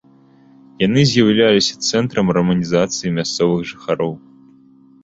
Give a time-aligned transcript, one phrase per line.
[0.83, 4.13] Яны з'яўляліся цэнтрамі раманізацыі мясцовых жыхароў.